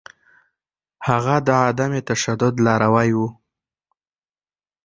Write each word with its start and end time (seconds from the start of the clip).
هغه 1.07 1.35
د 1.47 1.49
عدم 1.65 1.91
تشدد 2.09 2.53
لاروی 2.65 3.09
و. 3.17 3.19